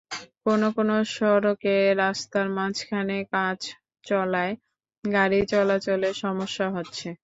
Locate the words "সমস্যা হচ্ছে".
6.23-7.07